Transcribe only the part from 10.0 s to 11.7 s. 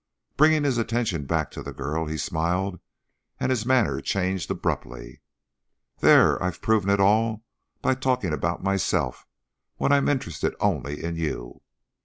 interested only in you.